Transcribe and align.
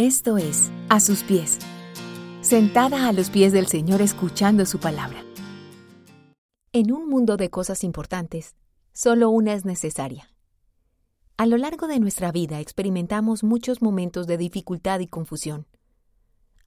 Esto 0.00 0.38
es 0.38 0.72
A 0.88 0.98
sus 0.98 1.22
pies, 1.22 1.58
sentada 2.40 3.06
a 3.06 3.12
los 3.12 3.28
pies 3.28 3.52
del 3.52 3.66
Señor 3.66 4.00
escuchando 4.00 4.64
su 4.64 4.80
palabra. 4.80 5.22
En 6.72 6.90
un 6.90 7.06
mundo 7.06 7.36
de 7.36 7.50
cosas 7.50 7.84
importantes, 7.84 8.56
solo 8.94 9.28
una 9.28 9.52
es 9.52 9.66
necesaria. 9.66 10.32
A 11.36 11.44
lo 11.44 11.58
largo 11.58 11.86
de 11.86 12.00
nuestra 12.00 12.32
vida 12.32 12.60
experimentamos 12.60 13.44
muchos 13.44 13.82
momentos 13.82 14.26
de 14.26 14.38
dificultad 14.38 15.00
y 15.00 15.06
confusión. 15.06 15.66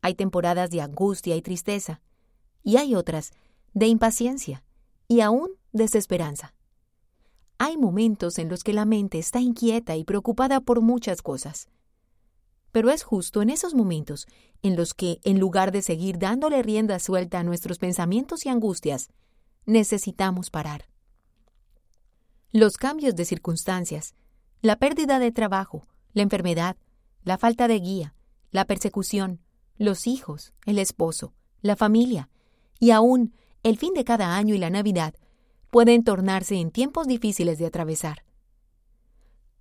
Hay 0.03 0.13
temporadas 0.13 0.69
de 0.69 0.81
angustia 0.81 1.35
y 1.35 1.41
tristeza, 1.41 2.01
y 2.61 2.77
hay 2.77 2.93
otras 2.93 3.31
de 3.73 3.87
impaciencia 3.87 4.63
y 5.07 5.21
aún 5.21 5.49
desesperanza. 5.71 6.53
Hay 7.57 7.77
momentos 7.77 8.37
en 8.37 8.49
los 8.49 8.63
que 8.63 8.73
la 8.73 8.85
mente 8.85 9.17
está 9.17 9.39
inquieta 9.39 9.95
y 9.95 10.03
preocupada 10.03 10.61
por 10.61 10.81
muchas 10.81 11.23
cosas 11.23 11.67
pero 12.73 12.89
es 12.89 13.03
justo 13.03 13.43
en 13.43 13.51
esos 13.51 13.75
momentos 13.75 14.27
en 14.63 14.75
los 14.75 14.95
que, 14.95 15.21
en 15.23 15.39
lugar 15.39 15.71
de 15.71 15.83
seguir 15.83 16.17
dándole 16.17 16.63
rienda 16.63 16.97
suelta 16.97 17.39
a 17.39 17.43
nuestros 17.43 17.77
pensamientos 17.77 18.47
y 18.47 18.49
angustias, 18.49 19.11
necesitamos 19.67 20.49
parar. 20.49 20.89
Los 22.51 22.77
cambios 22.77 23.15
de 23.15 23.25
circunstancias, 23.25 24.15
la 24.61 24.77
pérdida 24.77 25.19
de 25.19 25.31
trabajo, 25.31 25.85
la 26.13 26.23
enfermedad, 26.23 26.75
la 27.23 27.37
falta 27.37 27.67
de 27.67 27.79
guía, 27.79 28.15
la 28.49 28.65
persecución, 28.65 29.39
los 29.77 30.07
hijos, 30.07 30.51
el 30.65 30.79
esposo, 30.79 31.31
la 31.61 31.75
familia 31.75 32.29
y 32.79 32.89
aún 32.89 33.35
el 33.61 33.77
fin 33.77 33.93
de 33.93 34.03
cada 34.03 34.35
año 34.35 34.55
y 34.55 34.57
la 34.57 34.71
Navidad 34.71 35.13
pueden 35.69 36.03
tornarse 36.03 36.55
en 36.55 36.71
tiempos 36.71 37.05
difíciles 37.05 37.59
de 37.59 37.67
atravesar. 37.67 38.25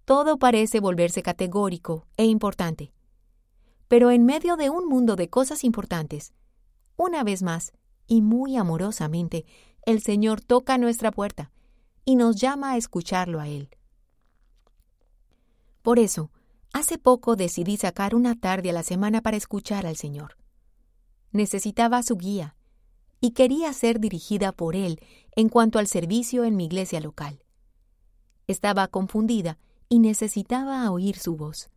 Todo 0.07 0.39
parece 0.39 0.81
volverse 0.81 1.23
categórico 1.23 2.07
e 2.17 2.25
importante. 2.25 2.91
Pero 3.93 4.11
en 4.11 4.25
medio 4.25 4.57
de 4.57 4.71
un 4.71 4.89
mundo 4.89 5.17
de 5.17 5.29
cosas 5.29 5.65
importantes, 5.65 6.33
una 6.97 7.23
vez 7.25 7.43
más, 7.43 7.75
y 8.07 8.23
muy 8.23 8.57
amorosamente, 8.57 9.45
el 9.85 10.01
Señor 10.01 10.41
toca 10.41 10.79
nuestra 10.79 11.11
puerta 11.11 11.53
y 12.07 12.17
nos 12.17 12.37
llama 12.37 12.71
a 12.71 12.77
escucharlo 12.79 13.39
a 13.39 13.49
Él. 13.49 13.69
Por 15.83 15.99
eso, 15.99 16.31
hace 16.73 16.97
poco 16.97 17.37
decidí 17.37 17.77
sacar 17.77 18.15
una 18.15 18.35
tarde 18.35 18.71
a 18.71 18.73
la 18.73 18.83
semana 18.83 19.21
para 19.21 19.37
escuchar 19.37 19.85
al 19.85 19.97
Señor. 19.97 20.39
Necesitaba 21.31 22.03
su 22.03 22.17
guía 22.17 22.57
y 23.21 23.33
quería 23.33 23.75
ser 23.75 24.01
dirigida 24.01 24.53
por 24.53 24.75
Él 24.75 25.01
en 25.37 25.51
cuanto 25.51 25.79
al 25.79 25.87
servicio 25.87 26.45
en 26.45 26.57
mi 26.57 26.65
iglesia 26.65 27.01
local. 27.01 27.45
Estaba 28.47 28.89
confundida 28.89 29.59
y 29.91 29.99
necesitaba 29.99 30.91
oír 30.91 31.19
su 31.19 31.37
voz 31.37 31.69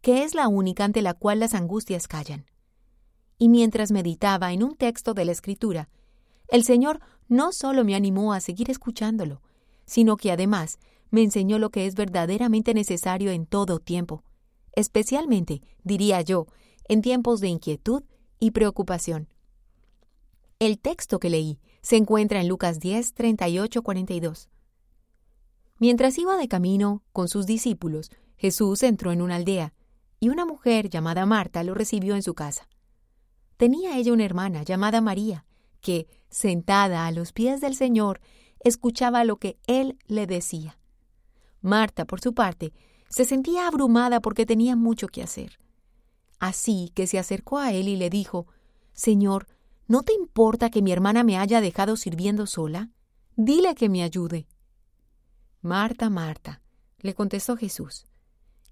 que 0.00 0.22
es 0.24 0.34
la 0.34 0.48
única 0.48 0.84
ante 0.84 1.02
la 1.02 1.14
cual 1.14 1.40
las 1.40 1.54
angustias 1.54 2.08
callan. 2.08 2.46
Y 3.38 3.48
mientras 3.48 3.90
meditaba 3.90 4.52
en 4.52 4.62
un 4.62 4.76
texto 4.76 5.14
de 5.14 5.24
la 5.24 5.32
Escritura, 5.32 5.88
el 6.48 6.64
Señor 6.64 7.00
no 7.28 7.52
solo 7.52 7.84
me 7.84 7.94
animó 7.94 8.32
a 8.32 8.40
seguir 8.40 8.70
escuchándolo, 8.70 9.40
sino 9.86 10.16
que 10.16 10.32
además 10.32 10.78
me 11.10 11.22
enseñó 11.22 11.58
lo 11.58 11.70
que 11.70 11.86
es 11.86 11.94
verdaderamente 11.94 12.74
necesario 12.74 13.30
en 13.30 13.46
todo 13.46 13.78
tiempo, 13.78 14.24
especialmente, 14.72 15.62
diría 15.82 16.20
yo, 16.22 16.46
en 16.88 17.02
tiempos 17.02 17.40
de 17.40 17.48
inquietud 17.48 18.02
y 18.38 18.52
preocupación. 18.52 19.28
El 20.58 20.78
texto 20.78 21.18
que 21.18 21.30
leí 21.30 21.58
se 21.82 21.96
encuentra 21.96 22.40
en 22.40 22.48
Lucas 22.48 22.80
10, 22.80 23.14
38, 23.14 23.82
42. 23.82 24.50
Mientras 25.78 26.18
iba 26.18 26.36
de 26.36 26.48
camino 26.48 27.02
con 27.12 27.28
sus 27.28 27.46
discípulos, 27.46 28.10
Jesús 28.36 28.82
entró 28.82 29.12
en 29.12 29.22
una 29.22 29.36
aldea 29.36 29.72
y 30.20 30.28
una 30.28 30.44
mujer 30.44 30.90
llamada 30.90 31.26
Marta 31.26 31.64
lo 31.64 31.74
recibió 31.74 32.14
en 32.14 32.22
su 32.22 32.34
casa. 32.34 32.68
Tenía 33.56 33.96
ella 33.96 34.12
una 34.12 34.24
hermana 34.24 34.62
llamada 34.62 35.00
María, 35.00 35.46
que, 35.80 36.06
sentada 36.28 37.06
a 37.06 37.10
los 37.10 37.32
pies 37.32 37.60
del 37.60 37.74
Señor, 37.74 38.20
escuchaba 38.60 39.24
lo 39.24 39.36
que 39.36 39.58
él 39.66 39.98
le 40.06 40.26
decía. 40.26 40.78
Marta, 41.62 42.04
por 42.04 42.20
su 42.20 42.34
parte, 42.34 42.72
se 43.08 43.24
sentía 43.24 43.66
abrumada 43.66 44.20
porque 44.20 44.46
tenía 44.46 44.76
mucho 44.76 45.08
que 45.08 45.22
hacer. 45.22 45.58
Así 46.38 46.92
que 46.94 47.06
se 47.06 47.18
acercó 47.18 47.58
a 47.58 47.72
él 47.72 47.88
y 47.88 47.96
le 47.96 48.08
dijo, 48.08 48.46
Señor, 48.92 49.46
¿no 49.88 50.02
te 50.02 50.12
importa 50.12 50.70
que 50.70 50.82
mi 50.82 50.92
hermana 50.92 51.24
me 51.24 51.36
haya 51.36 51.60
dejado 51.60 51.96
sirviendo 51.96 52.46
sola? 52.46 52.90
Dile 53.36 53.74
que 53.74 53.88
me 53.88 54.02
ayude. 54.02 54.46
Marta, 55.60 56.08
Marta, 56.08 56.62
le 56.98 57.14
contestó 57.14 57.56
Jesús, 57.56 58.06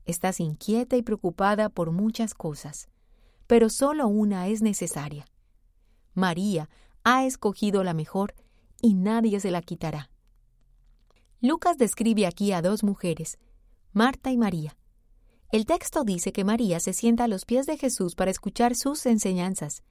Estás 0.08 0.40
inquieta 0.40 0.96
y 0.96 1.02
preocupada 1.02 1.68
por 1.68 1.90
muchas 1.90 2.32
cosas, 2.32 2.88
pero 3.46 3.68
solo 3.68 4.08
una 4.08 4.48
es 4.48 4.62
necesaria. 4.62 5.26
María 6.14 6.70
ha 7.04 7.26
escogido 7.26 7.84
la 7.84 7.92
mejor 7.92 8.34
y 8.80 8.94
nadie 8.94 9.38
se 9.38 9.50
la 9.50 9.60
quitará. 9.60 10.10
Lucas 11.42 11.76
describe 11.76 12.24
aquí 12.24 12.52
a 12.52 12.62
dos 12.62 12.84
mujeres, 12.84 13.38
Marta 13.92 14.32
y 14.32 14.38
María. 14.38 14.78
El 15.52 15.66
texto 15.66 16.04
dice 16.04 16.32
que 16.32 16.42
María 16.42 16.80
se 16.80 16.94
sienta 16.94 17.24
a 17.24 17.28
los 17.28 17.44
pies 17.44 17.66
de 17.66 17.76
Jesús 17.76 18.14
para 18.14 18.30
escuchar 18.30 18.76
sus 18.76 19.04
enseñanzas, 19.04 19.82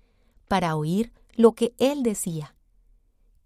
para 0.47 0.75
oír 0.75 1.13
lo 1.35 1.51
que 1.51 1.75
él 1.77 2.01
decía. 2.01 2.55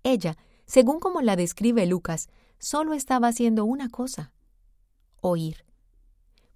Ella, 0.04 0.38
según 0.66 1.02
como 1.02 1.20
la 1.20 1.36
describe 1.36 1.86
Lucas, 1.86 2.30
solo 2.60 2.94
estaba 2.94 3.28
haciendo 3.28 3.66
una 3.66 3.90
cosa, 3.90 4.32
oír. 5.20 5.66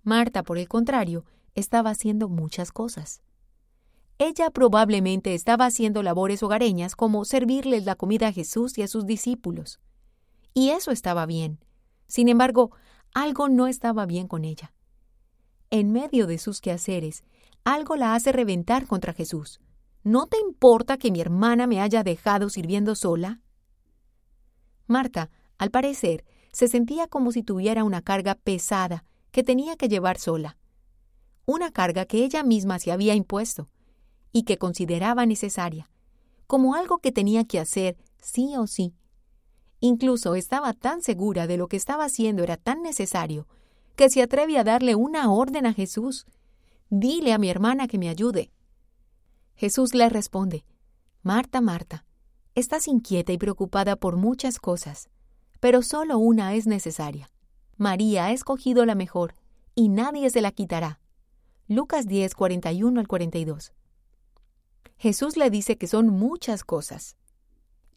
Marta, 0.05 0.43
por 0.43 0.59
el 0.59 0.67
contrario, 0.67 1.25
estaba 1.55 1.89
haciendo 1.89 2.29
muchas 2.29 2.71
cosas. 2.71 3.23
Ella 4.19 4.51
probablemente 4.51 5.33
estaba 5.33 5.65
haciendo 5.65 6.03
labores 6.03 6.43
hogareñas 6.43 6.95
como 6.95 7.25
servirles 7.25 7.85
la 7.85 7.95
comida 7.95 8.27
a 8.27 8.31
Jesús 8.31 8.77
y 8.77 8.83
a 8.83 8.87
sus 8.87 9.07
discípulos. 9.07 9.79
Y 10.53 10.69
eso 10.69 10.91
estaba 10.91 11.25
bien. 11.25 11.59
Sin 12.05 12.29
embargo, 12.29 12.69
algo 13.15 13.49
no 13.49 13.65
estaba 13.65 14.05
bien 14.05 14.27
con 14.27 14.45
ella. 14.45 14.73
En 15.71 15.91
medio 15.91 16.27
de 16.27 16.37
sus 16.37 16.61
quehaceres, 16.61 17.23
algo 17.63 17.95
la 17.95 18.13
hace 18.13 18.31
reventar 18.31 18.85
contra 18.85 19.11
Jesús. 19.11 19.59
¿No 20.03 20.27
te 20.27 20.37
importa 20.39 20.97
que 20.97 21.09
mi 21.09 21.19
hermana 21.19 21.65
me 21.65 21.81
haya 21.81 22.03
dejado 22.03 22.49
sirviendo 22.49 22.93
sola? 22.93 23.41
Marta, 24.85 25.31
al 25.57 25.71
parecer, 25.71 26.25
se 26.51 26.67
sentía 26.67 27.07
como 27.07 27.31
si 27.31 27.41
tuviera 27.41 27.83
una 27.83 28.03
carga 28.03 28.35
pesada 28.35 29.03
que 29.35 29.43
tenía 29.43 29.75
que 29.75 29.89
llevar 29.89 30.17
sola, 30.17 30.55
una 31.45 31.69
carga 31.69 32.05
que 32.05 32.23
ella 32.23 32.41
misma 32.41 32.79
se 32.79 32.93
había 32.93 33.15
impuesto 33.15 33.67
y 34.31 34.43
que 34.43 34.57
consideraba 34.57 35.25
necesaria, 35.25 35.89
como 36.47 36.73
algo 36.73 36.99
que 36.99 37.11
tenía 37.11 37.43
que 37.43 37.59
hacer 37.59 37.97
sí 38.21 38.55
o 38.55 38.65
sí. 38.65 38.93
Incluso 39.81 40.35
estaba 40.35 40.71
tan 40.71 41.01
segura 41.01 41.47
de 41.47 41.57
lo 41.57 41.67
que 41.67 41.75
estaba 41.75 42.05
haciendo 42.05 42.43
era 42.43 42.55
tan 42.55 42.81
necesario 42.81 43.45
que 43.97 44.09
se 44.09 44.21
atreve 44.21 44.57
a 44.57 44.63
darle 44.63 44.95
una 44.95 45.29
orden 45.29 45.65
a 45.65 45.73
Jesús. 45.73 46.25
Dile 46.89 47.33
a 47.33 47.37
mi 47.37 47.49
hermana 47.49 47.89
que 47.89 47.97
me 47.97 48.07
ayude. 48.07 48.51
Jesús 49.55 49.93
le 49.95 50.07
responde, 50.07 50.63
Marta, 51.23 51.59
Marta, 51.59 52.05
estás 52.53 52.87
inquieta 52.87 53.33
y 53.33 53.37
preocupada 53.37 53.97
por 53.97 54.15
muchas 54.15 54.59
cosas, 54.59 55.09
pero 55.59 55.81
solo 55.81 56.19
una 56.19 56.53
es 56.53 56.67
necesaria. 56.67 57.29
María 57.77 58.25
ha 58.25 58.31
escogido 58.31 58.85
la 58.85 58.95
mejor, 58.95 59.35
y 59.75 59.89
nadie 59.89 60.29
se 60.29 60.41
la 60.41 60.51
quitará. 60.51 60.99
Lucas 61.67 62.07
10, 62.07 62.33
41 62.35 62.99
al 62.99 63.07
42. 63.07 63.73
Jesús 64.97 65.35
le 65.35 65.49
dice 65.49 65.77
que 65.77 65.87
son 65.87 66.07
muchas 66.07 66.63
cosas. 66.63 67.17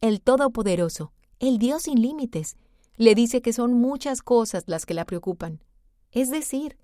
El 0.00 0.20
Todopoderoso, 0.20 1.12
el 1.38 1.58
Dios 1.58 1.82
sin 1.82 2.00
límites, 2.00 2.56
le 2.96 3.14
dice 3.14 3.40
que 3.40 3.52
son 3.52 3.74
muchas 3.74 4.22
cosas 4.22 4.64
las 4.66 4.84
que 4.84 4.94
la 4.94 5.04
preocupan. 5.04 5.62
Es 6.10 6.30
decir, 6.30 6.76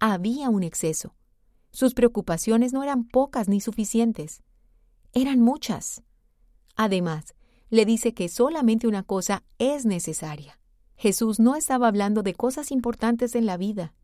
había 0.00 0.48
un 0.48 0.62
exceso. 0.62 1.14
Sus 1.70 1.94
preocupaciones 1.94 2.72
no 2.72 2.82
eran 2.82 3.04
pocas 3.04 3.48
ni 3.48 3.60
suficientes. 3.60 4.42
Eran 5.12 5.40
muchas. 5.40 6.02
Además, 6.74 7.34
le 7.68 7.84
dice 7.84 8.14
que 8.14 8.28
solamente 8.28 8.88
una 8.88 9.04
cosa 9.04 9.44
es 9.58 9.86
necesaria. 9.86 10.59
Jesús 11.00 11.40
no 11.40 11.56
estaba 11.56 11.88
hablando 11.88 12.22
de 12.22 12.34
cosas 12.34 12.70
importantes 12.70 13.34
en 13.34 13.46
la 13.46 13.56
vida, 13.56 13.94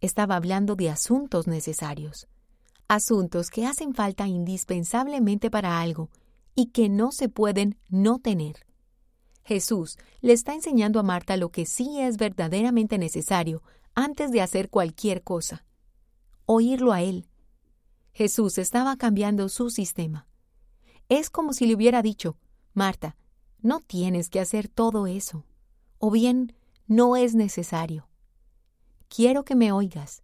estaba 0.00 0.36
hablando 0.36 0.76
de 0.76 0.90
asuntos 0.90 1.48
necesarios, 1.48 2.28
asuntos 2.86 3.50
que 3.50 3.66
hacen 3.66 3.94
falta 3.94 4.28
indispensablemente 4.28 5.50
para 5.50 5.80
algo 5.80 6.08
y 6.54 6.66
que 6.66 6.88
no 6.88 7.10
se 7.10 7.28
pueden 7.28 7.80
no 7.88 8.20
tener. 8.20 8.64
Jesús 9.42 9.98
le 10.20 10.34
está 10.34 10.54
enseñando 10.54 11.00
a 11.00 11.02
Marta 11.02 11.36
lo 11.36 11.50
que 11.50 11.66
sí 11.66 11.98
es 11.98 12.16
verdaderamente 12.16 12.96
necesario 12.96 13.64
antes 13.96 14.30
de 14.30 14.40
hacer 14.40 14.70
cualquier 14.70 15.24
cosa. 15.24 15.64
Oírlo 16.44 16.92
a 16.92 17.02
Él. 17.02 17.26
Jesús 18.12 18.58
estaba 18.58 18.96
cambiando 18.96 19.48
su 19.48 19.68
sistema. 19.70 20.28
Es 21.08 21.28
como 21.28 21.52
si 21.52 21.66
le 21.66 21.74
hubiera 21.74 22.02
dicho, 22.02 22.36
Marta, 22.72 23.16
no 23.62 23.80
tienes 23.80 24.28
que 24.30 24.38
hacer 24.38 24.68
todo 24.68 25.08
eso 25.08 25.44
o 25.98 26.10
bien 26.10 26.54
no 26.86 27.16
es 27.16 27.34
necesario. 27.34 28.08
Quiero 29.08 29.44
que 29.44 29.54
me 29.54 29.72
oigas. 29.72 30.22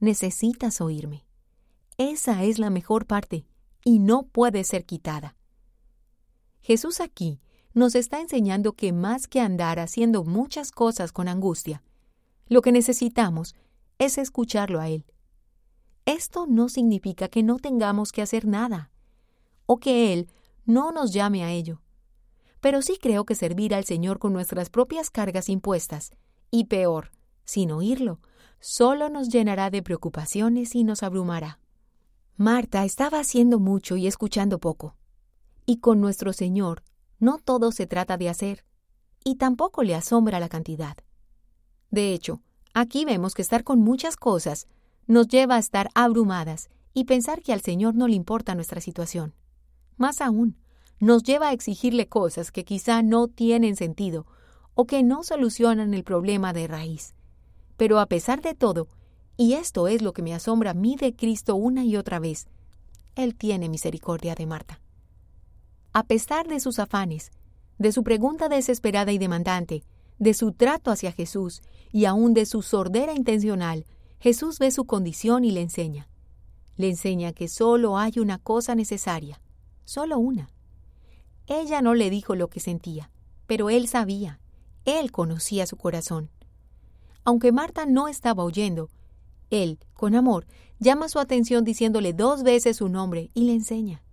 Necesitas 0.00 0.80
oírme. 0.80 1.24
Esa 1.96 2.42
es 2.42 2.58
la 2.58 2.70
mejor 2.70 3.06
parte 3.06 3.46
y 3.84 3.98
no 3.98 4.24
puede 4.24 4.64
ser 4.64 4.84
quitada. 4.84 5.36
Jesús 6.60 7.00
aquí 7.00 7.40
nos 7.74 7.94
está 7.94 8.20
enseñando 8.20 8.72
que 8.72 8.92
más 8.92 9.26
que 9.26 9.40
andar 9.40 9.78
haciendo 9.78 10.24
muchas 10.24 10.70
cosas 10.72 11.12
con 11.12 11.28
angustia, 11.28 11.82
lo 12.48 12.62
que 12.62 12.72
necesitamos 12.72 13.54
es 13.98 14.18
escucharlo 14.18 14.80
a 14.80 14.88
Él. 14.88 15.04
Esto 16.06 16.46
no 16.46 16.68
significa 16.68 17.28
que 17.28 17.42
no 17.42 17.58
tengamos 17.58 18.12
que 18.12 18.22
hacer 18.22 18.46
nada, 18.46 18.90
o 19.66 19.78
que 19.78 20.12
Él 20.12 20.28
no 20.64 20.92
nos 20.92 21.12
llame 21.12 21.44
a 21.44 21.50
ello. 21.50 21.80
Pero 22.64 22.80
sí 22.80 22.96
creo 22.98 23.26
que 23.26 23.34
servir 23.34 23.74
al 23.74 23.84
Señor 23.84 24.18
con 24.18 24.32
nuestras 24.32 24.70
propias 24.70 25.10
cargas 25.10 25.50
impuestas, 25.50 26.12
y 26.50 26.64
peor, 26.64 27.10
sin 27.44 27.70
oírlo, 27.70 28.20
solo 28.58 29.10
nos 29.10 29.28
llenará 29.28 29.68
de 29.68 29.82
preocupaciones 29.82 30.74
y 30.74 30.82
nos 30.82 31.02
abrumará. 31.02 31.60
Marta 32.38 32.86
estaba 32.86 33.20
haciendo 33.20 33.58
mucho 33.60 33.96
y 33.96 34.06
escuchando 34.06 34.60
poco. 34.60 34.96
Y 35.66 35.80
con 35.80 36.00
nuestro 36.00 36.32
Señor 36.32 36.82
no 37.18 37.36
todo 37.36 37.70
se 37.70 37.86
trata 37.86 38.16
de 38.16 38.30
hacer, 38.30 38.64
y 39.24 39.34
tampoco 39.34 39.82
le 39.82 39.94
asombra 39.94 40.40
la 40.40 40.48
cantidad. 40.48 40.96
De 41.90 42.14
hecho, 42.14 42.40
aquí 42.72 43.04
vemos 43.04 43.34
que 43.34 43.42
estar 43.42 43.62
con 43.62 43.80
muchas 43.80 44.16
cosas 44.16 44.68
nos 45.06 45.28
lleva 45.28 45.56
a 45.56 45.58
estar 45.58 45.90
abrumadas 45.94 46.70
y 46.94 47.04
pensar 47.04 47.42
que 47.42 47.52
al 47.52 47.60
Señor 47.60 47.94
no 47.94 48.08
le 48.08 48.14
importa 48.14 48.54
nuestra 48.54 48.80
situación. 48.80 49.34
Más 49.98 50.22
aún, 50.22 50.56
nos 51.00 51.22
lleva 51.22 51.48
a 51.48 51.52
exigirle 51.52 52.08
cosas 52.08 52.50
que 52.50 52.64
quizá 52.64 53.02
no 53.02 53.28
tienen 53.28 53.76
sentido 53.76 54.26
o 54.74 54.86
que 54.86 55.02
no 55.02 55.22
solucionan 55.22 55.94
el 55.94 56.04
problema 56.04 56.52
de 56.52 56.66
raíz. 56.66 57.14
Pero 57.76 57.98
a 57.98 58.06
pesar 58.06 58.40
de 58.42 58.54
todo, 58.54 58.88
y 59.36 59.54
esto 59.54 59.88
es 59.88 60.02
lo 60.02 60.12
que 60.12 60.22
me 60.22 60.34
asombra 60.34 60.70
a 60.70 60.74
mí 60.74 60.96
de 60.96 61.14
Cristo 61.14 61.56
una 61.56 61.84
y 61.84 61.96
otra 61.96 62.18
vez, 62.18 62.46
Él 63.14 63.34
tiene 63.34 63.68
misericordia 63.68 64.34
de 64.34 64.46
Marta. 64.46 64.80
A 65.92 66.04
pesar 66.04 66.48
de 66.48 66.60
sus 66.60 66.78
afanes, 66.78 67.30
de 67.78 67.92
su 67.92 68.02
pregunta 68.02 68.48
desesperada 68.48 69.12
y 69.12 69.18
demandante, 69.18 69.84
de 70.18 70.34
su 70.34 70.52
trato 70.52 70.90
hacia 70.90 71.12
Jesús 71.12 71.62
y 71.92 72.04
aún 72.04 72.34
de 72.34 72.46
su 72.46 72.62
sordera 72.62 73.12
intencional, 73.14 73.84
Jesús 74.18 74.58
ve 74.58 74.70
su 74.70 74.84
condición 74.84 75.44
y 75.44 75.50
le 75.50 75.60
enseña. 75.60 76.08
Le 76.76 76.88
enseña 76.88 77.32
que 77.32 77.48
solo 77.48 77.98
hay 77.98 78.14
una 78.18 78.38
cosa 78.38 78.74
necesaria, 78.74 79.40
solo 79.84 80.18
una. 80.18 80.48
Ella 81.46 81.82
no 81.82 81.94
le 81.94 82.10
dijo 82.10 82.34
lo 82.34 82.48
que 82.48 82.60
sentía, 82.60 83.10
pero 83.46 83.70
él 83.70 83.88
sabía, 83.88 84.40
él 84.84 85.12
conocía 85.12 85.66
su 85.66 85.76
corazón. 85.76 86.30
Aunque 87.24 87.52
Marta 87.52 87.86
no 87.86 88.08
estaba 88.08 88.44
oyendo, 88.44 88.90
él, 89.50 89.78
con 89.94 90.14
amor, 90.14 90.46
llama 90.78 91.08
su 91.08 91.18
atención 91.18 91.64
diciéndole 91.64 92.12
dos 92.12 92.42
veces 92.42 92.78
su 92.78 92.88
nombre 92.88 93.30
y 93.34 93.44
le 93.44 93.52
enseña 93.54 94.04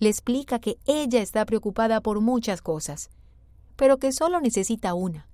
le 0.00 0.08
explica 0.08 0.58
que 0.58 0.78
ella 0.86 1.20
está 1.20 1.44
preocupada 1.44 2.00
por 2.00 2.20
muchas 2.20 2.62
cosas, 2.62 3.10
pero 3.76 3.98
que 3.98 4.12
solo 4.12 4.40
necesita 4.40 4.94
una, 4.94 5.28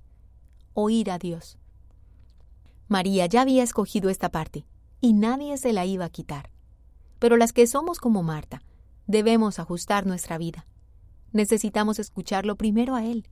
oír 0.74 1.10
a 1.10 1.18
Dios. 1.18 1.56
María 2.88 3.26
ya 3.26 3.42
había 3.42 3.62
escogido 3.62 4.10
esta 4.10 4.28
parte, 4.28 4.66
y 5.00 5.12
nadie 5.12 5.56
se 5.56 5.72
la 5.72 5.86
iba 5.86 6.04
a 6.04 6.10
quitar. 6.10 6.50
Pero 7.20 7.36
las 7.36 7.52
que 7.52 7.66
somos 7.68 8.00
como 8.00 8.24
Marta, 8.24 8.60
debemos 9.06 9.60
ajustar 9.60 10.04
nuestra 10.04 10.36
vida. 10.36 10.66
Necesitamos 11.32 11.98
escucharlo 11.98 12.56
primero 12.56 12.94
a 12.94 13.04
Él, 13.04 13.28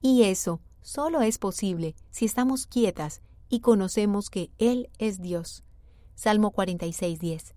y 0.00 0.24
eso 0.24 0.60
solo 0.80 1.22
es 1.22 1.38
posible 1.38 1.94
si 2.10 2.24
estamos 2.24 2.66
quietas 2.66 3.22
y 3.48 3.60
conocemos 3.60 4.30
que 4.30 4.50
Él 4.58 4.90
es 4.98 5.20
Dios. 5.20 5.64
Salmo 6.14 6.50
46, 6.50 7.54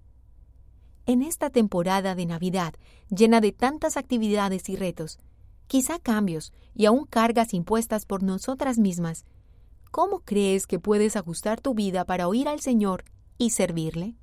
en 1.07 1.21
esta 1.21 1.51
temporada 1.51 2.15
de 2.15 2.25
Navidad, 2.25 2.73
llena 3.09 3.39
de 3.39 3.51
tantas 3.51 3.95
actividades 3.95 4.69
y 4.69 4.75
retos, 4.75 5.19
quizá 5.67 5.99
cambios 5.99 6.51
y 6.73 6.85
aún 6.85 7.05
cargas 7.05 7.53
impuestas 7.53 8.07
por 8.07 8.23
nosotras 8.23 8.79
mismas, 8.79 9.25
¿cómo 9.91 10.21
crees 10.21 10.65
que 10.65 10.79
puedes 10.79 11.15
ajustar 11.15 11.61
tu 11.61 11.75
vida 11.75 12.05
para 12.05 12.27
oír 12.27 12.47
al 12.47 12.59
Señor 12.59 13.03
y 13.37 13.51
servirle? 13.51 14.15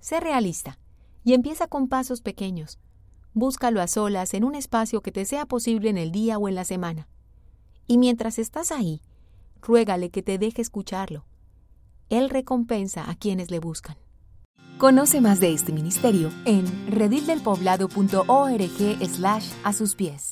Sé 0.00 0.20
realista 0.20 0.78
y 1.22 1.34
empieza 1.34 1.66
con 1.66 1.86
pasos 1.86 2.22
pequeños. 2.22 2.78
Búscalo 3.38 3.82
a 3.82 3.86
solas 3.86 4.32
en 4.32 4.44
un 4.44 4.54
espacio 4.54 5.02
que 5.02 5.12
te 5.12 5.26
sea 5.26 5.44
posible 5.44 5.90
en 5.90 5.98
el 5.98 6.10
día 6.10 6.38
o 6.38 6.48
en 6.48 6.54
la 6.54 6.64
semana. 6.64 7.06
Y 7.86 7.98
mientras 7.98 8.38
estás 8.38 8.72
ahí, 8.72 9.02
ruégale 9.60 10.08
que 10.08 10.22
te 10.22 10.38
deje 10.38 10.62
escucharlo. 10.62 11.26
Él 12.08 12.30
recompensa 12.30 13.10
a 13.10 13.14
quienes 13.14 13.50
le 13.50 13.58
buscan. 13.58 13.98
Conoce 14.78 15.20
más 15.20 15.38
de 15.38 15.52
este 15.52 15.74
ministerio 15.74 16.30
en 16.46 16.64
redildelpoblado.org 16.90 19.06
slash 19.06 19.52
a 19.64 19.72
sus 19.74 19.94
pies. 19.96 20.24